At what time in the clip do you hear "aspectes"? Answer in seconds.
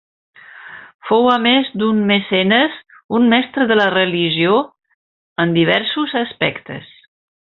6.25-6.91